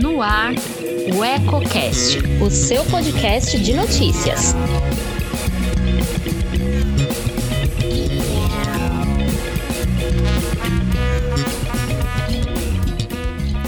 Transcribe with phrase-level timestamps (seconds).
[0.00, 0.54] No ar,
[1.14, 4.54] o EcoCast, o seu podcast de notícias.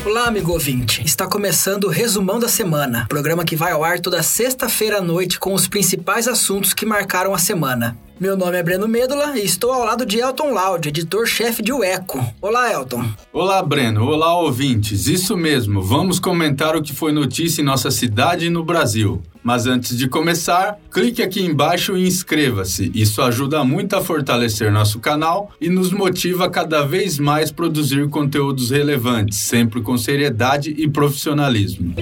[0.06, 1.04] Olá, amigo ouvinte.
[1.04, 5.38] Está começando o Resumão da Semana, programa que vai ao ar toda sexta-feira à noite
[5.38, 7.96] com os principais assuntos que marcaram a semana.
[8.20, 12.22] Meu nome é Breno Medula e estou ao lado de Elton Loud, editor-chefe de Ueco.
[12.42, 13.02] Olá, Elton.
[13.32, 14.04] Olá, Breno.
[14.04, 15.06] Olá, ouvintes.
[15.06, 19.22] Isso mesmo, vamos comentar o que foi notícia em nossa cidade e no Brasil.
[19.42, 22.92] Mas antes de começar, clique aqui embaixo e inscreva-se.
[22.94, 28.06] Isso ajuda muito a fortalecer nosso canal e nos motiva a cada vez mais produzir
[28.10, 31.94] conteúdos relevantes, sempre com seriedade e profissionalismo.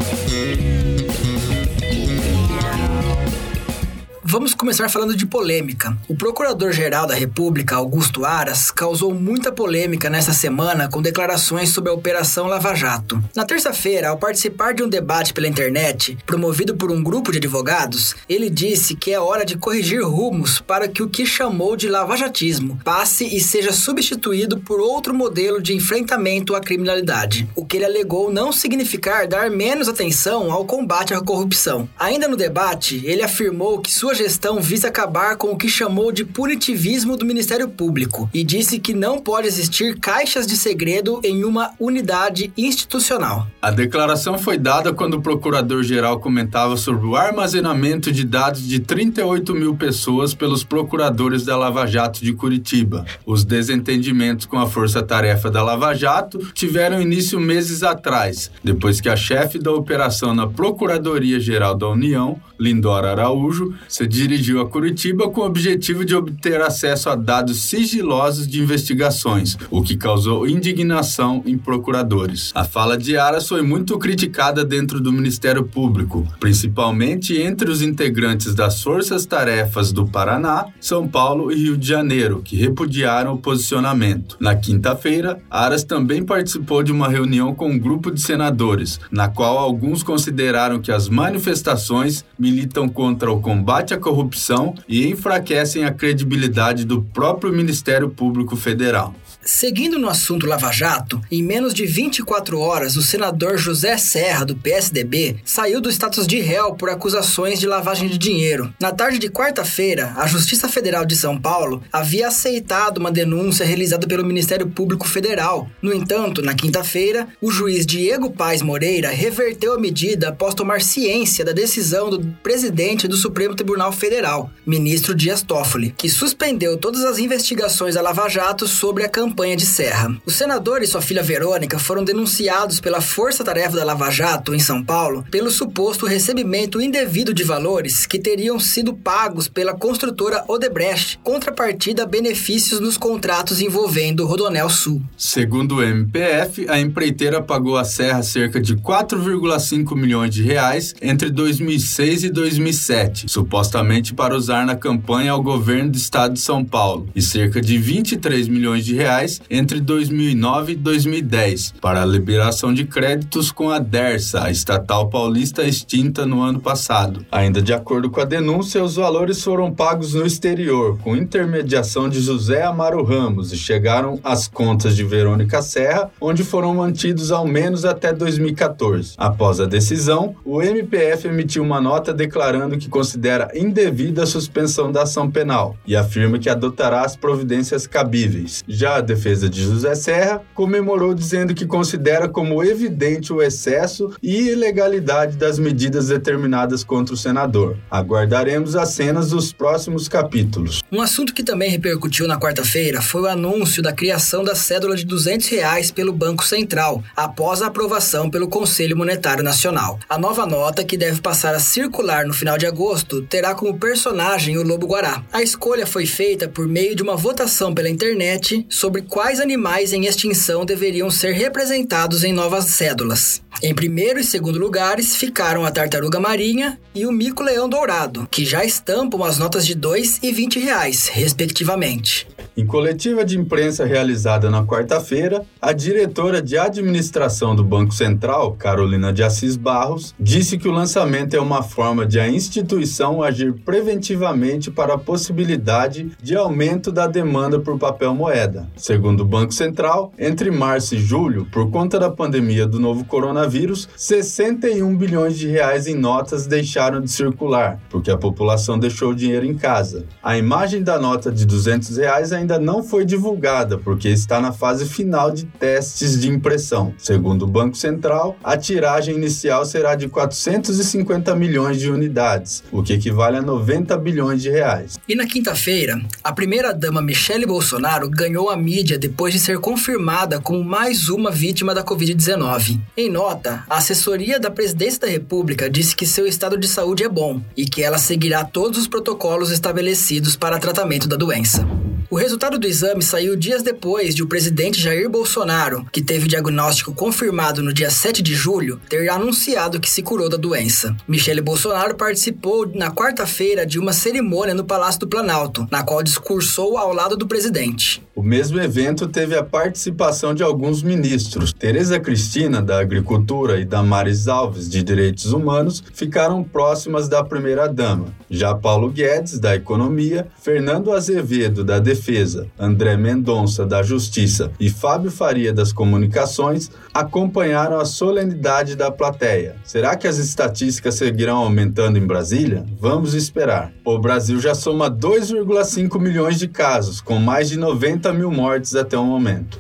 [4.30, 5.96] Vamos começar falando de polêmica.
[6.06, 11.95] O Procurador-Geral da República, Augusto Aras, causou muita polêmica nesta semana com declarações sobre a
[11.95, 13.24] Operação Lava Jato.
[13.34, 18.14] Na terça-feira, ao participar de um debate pela internet, promovido por um grupo de advogados,
[18.28, 22.78] ele disse que é hora de corrigir rumos para que o que chamou de lavajatismo
[22.84, 27.48] passe e seja substituído por outro modelo de enfrentamento à criminalidade.
[27.56, 31.88] O que ele alegou não significar dar menos atenção ao combate à corrupção.
[31.98, 36.24] Ainda no debate, ele afirmou que sua gestão visa acabar com o que chamou de
[36.24, 41.70] punitivismo do Ministério Público e disse que não pode existir caixas de segredo em uma
[41.78, 43.47] unidade institucional.
[43.62, 49.55] A declaração foi dada quando o procurador-geral comentava sobre o armazenamento de dados de 38
[49.55, 53.05] mil pessoas pelos procuradores da Lava Jato de Curitiba.
[53.25, 59.14] Os desentendimentos com a força-tarefa da Lava Jato tiveram início meses atrás, depois que a
[59.16, 65.47] chefe da operação na Procuradoria-Geral da União, Lindora Araújo, se dirigiu a Curitiba com o
[65.47, 72.50] objetivo de obter acesso a dados sigilosos de investigações, o que causou indignação em procuradores.
[72.55, 78.55] A fala de Aras foi muito criticada dentro do Ministério Público, principalmente entre os integrantes
[78.55, 84.37] das forças-tarefas do Paraná, São Paulo e Rio de Janeiro, que repudiaram o posicionamento.
[84.41, 89.59] Na quinta-feira, Aras também participou de uma reunião com um grupo de senadores, na qual
[89.59, 96.84] alguns consideraram que as manifestações militam contra o combate à corrupção e enfraquecem a credibilidade
[96.84, 99.14] do próprio Ministério Público Federal.
[99.50, 104.54] Seguindo no assunto Lava Jato, em menos de 24 horas, o senador José Serra, do
[104.54, 108.70] PSDB, saiu do status de réu por acusações de lavagem de dinheiro.
[108.78, 114.06] Na tarde de quarta-feira, a Justiça Federal de São Paulo havia aceitado uma denúncia realizada
[114.06, 115.66] pelo Ministério Público Federal.
[115.81, 121.42] No entanto, na quinta-feira, o juiz Diego Paz Moreira reverteu a medida após tomar ciência
[121.42, 127.19] da decisão do presidente do Supremo Tribunal Federal, ministro Dias Toffoli, que suspendeu todas as
[127.19, 130.16] investigações da Lava Jato sobre a campanha de Serra.
[130.25, 134.59] O senador e sua filha Verônica foram denunciados pela Força Tarefa da Lava Jato, em
[134.59, 141.19] São Paulo, pelo suposto recebimento indevido de valores que teriam sido pagos pela construtora Odebrecht,
[141.22, 145.03] contrapartida a benefícios nos contratos envolvendo o Rodonel Sul.
[145.16, 151.31] Segundo o MPF, a empreiteira pagou à Serra cerca de 4,5 milhões de reais entre
[151.31, 157.09] 2006 e 2007, supostamente para usar na campanha ao governo do estado de São Paulo,
[157.15, 162.84] e cerca de 23 milhões de reais entre 2009 e 2010 para a liberação de
[162.84, 167.25] créditos com a Dersa, a estatal paulista extinta no ano passado.
[167.31, 172.21] Ainda de acordo com a denúncia, os valores foram pagos no exterior, com intermediação de
[172.21, 177.84] José Amaro Ramos e chegaram às contas de Verônica Serra, onde foram mantidos ao menos
[177.84, 179.15] até 2014.
[179.17, 185.05] Após a decisão, o MPF emitiu uma nota declarando que considera indevida a suspensão da
[185.05, 188.65] ação penal e afirma que adotará as providências cabíveis.
[188.67, 194.49] Já a defesa de José Serra comemorou dizendo que considera como evidente o excesso e
[194.49, 197.79] ilegalidade das medidas determinadas contra o senador.
[197.89, 200.83] Aguardaremos as cenas dos próximos capítulos.
[200.91, 205.06] Um assunto que também repercutiu na quarta-feira foi o anúncio da criação da cédula de
[205.06, 210.00] 200 reais pelo Banco Central, após a aprovação pelo Conselho Monetário Nacional.
[210.09, 214.56] A nova nota, que deve passar a circular no final de agosto, terá como personagem
[214.56, 215.22] o Lobo Guará.
[215.32, 220.06] A escolha foi feita por meio de uma votação pela internet sobre quais animais em
[220.06, 223.43] extinção deveriam ser representados em novas cédulas.
[223.62, 228.64] Em primeiro e segundo lugares ficaram a tartaruga marinha e o mico-leão dourado, que já
[228.64, 232.26] estampam as notas de 2 e 20 reais, respectivamente.
[232.58, 239.12] Em coletiva de imprensa realizada na quarta-feira, a diretora de administração do Banco Central, Carolina
[239.12, 244.72] de Assis Barros, disse que o lançamento é uma forma de a instituição agir preventivamente
[244.72, 248.69] para a possibilidade de aumento da demanda por papel moeda.
[248.76, 253.88] Segundo o Banco Central, entre março e julho, por conta da pandemia do novo coronavírus,
[253.94, 259.46] 61 bilhões de reais em notas deixaram de circular, porque a população deixou o dinheiro
[259.46, 260.06] em casa.
[260.20, 264.53] A imagem da nota de 200 reais ainda ainda não foi divulgada porque está na
[264.53, 266.95] fase final de testes de impressão.
[266.97, 272.95] Segundo o Banco Central, a tiragem inicial será de 450 milhões de unidades, o que
[272.95, 274.99] equivale a 90 bilhões de reais.
[275.06, 280.65] E na quinta-feira, a primeira-dama Michele Bolsonaro ganhou a mídia depois de ser confirmada como
[280.65, 282.81] mais uma vítima da Covid-19.
[282.97, 287.09] Em nota, a assessoria da Presidência da República disse que seu estado de saúde é
[287.09, 291.67] bom e que ela seguirá todos os protocolos estabelecidos para tratamento da doença.
[292.10, 296.28] O resultado do exame saiu dias depois de o presidente Jair Bolsonaro, que teve o
[296.28, 300.96] diagnóstico confirmado no dia 7 de julho, ter anunciado que se curou da doença.
[301.06, 306.78] Michele Bolsonaro participou na quarta-feira de uma cerimônia no Palácio do Planalto, na qual discursou
[306.78, 308.02] ao lado do presidente.
[308.19, 311.53] O mesmo evento teve a participação de alguns ministros.
[311.53, 318.06] Tereza Cristina, da Agricultura, e Damares Alves, de Direitos Humanos, ficaram próximas da primeira-dama.
[318.29, 325.12] Já Paulo Guedes, da Economia, Fernando Azevedo, da Defesa, André Mendonça, da Justiça e Fábio
[325.12, 329.55] Faria, das Comunicações, acompanharam a solenidade da plateia.
[329.62, 332.67] Será que as estatísticas seguirão aumentando em Brasília?
[332.81, 333.73] Vamos esperar.
[333.85, 338.75] O Brasil já soma 2,5 milhões de casos, com mais de 90 30 mil mortes
[338.75, 339.58] até o momento.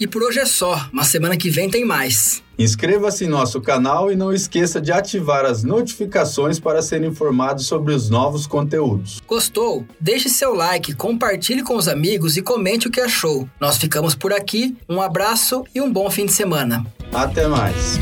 [0.00, 2.42] E por hoje é só, mas semana que vem tem mais.
[2.56, 7.94] Inscreva-se em nosso canal e não esqueça de ativar as notificações para ser informado sobre
[7.94, 9.20] os novos conteúdos.
[9.26, 9.84] Gostou?
[10.00, 13.48] Deixe seu like, compartilhe com os amigos e comente o que achou.
[13.60, 16.84] Nós ficamos por aqui, um abraço e um bom fim de semana.
[17.12, 17.98] Até mais.